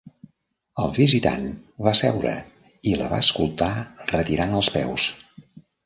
El 0.83 0.93
visitant 0.95 1.45
va 1.89 1.93
seure 2.01 2.33
i 2.93 2.97
la 3.03 3.13
va 3.15 3.23
escoltar 3.27 3.71
retirant 4.17 4.61
els 4.63 4.77
peus. 4.81 5.11